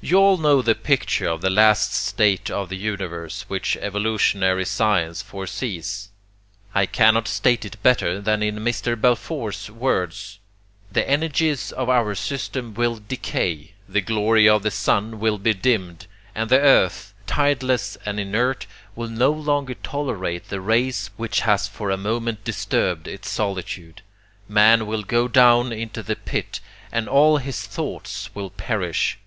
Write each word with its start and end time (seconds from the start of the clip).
You 0.00 0.18
all 0.18 0.36
know 0.38 0.62
the 0.62 0.76
picture 0.76 1.26
of 1.26 1.40
the 1.40 1.50
last 1.50 1.92
state 1.92 2.48
of 2.48 2.68
the 2.68 2.76
universe 2.76 3.44
which 3.48 3.76
evolutionary 3.78 4.64
science 4.64 5.20
foresees. 5.20 6.10
I 6.72 6.86
cannot 6.86 7.26
state 7.26 7.64
it 7.64 7.82
better 7.82 8.20
than 8.20 8.40
in 8.40 8.58
Mr. 8.60 8.94
Balfour's 8.94 9.68
words: 9.72 10.38
"The 10.92 11.10
energies 11.10 11.72
of 11.72 11.88
our 11.88 12.14
system 12.14 12.72
will 12.74 13.00
decay, 13.04 13.72
the 13.88 14.00
glory 14.00 14.48
of 14.48 14.62
the 14.62 14.70
sun 14.70 15.18
will 15.18 15.38
be 15.38 15.54
dimmed, 15.54 16.06
and 16.36 16.50
the 16.50 16.60
earth, 16.60 17.12
tideless 17.26 17.98
and 18.06 18.20
inert, 18.20 18.68
will 18.94 19.08
no 19.10 19.32
longer 19.32 19.74
tolerate 19.74 20.50
the 20.50 20.60
race 20.60 21.10
which 21.16 21.40
has 21.40 21.66
for 21.66 21.90
a 21.90 21.96
moment 21.96 22.44
disturbed 22.44 23.08
its 23.08 23.28
solitude. 23.28 24.02
Man 24.48 24.86
will 24.86 25.02
go 25.02 25.26
down 25.26 25.72
into 25.72 26.00
the 26.04 26.14
pit, 26.14 26.60
and 26.92 27.08
all 27.08 27.38
his 27.38 27.66
thoughts 27.66 28.32
will 28.36 28.50
perish. 28.50 29.18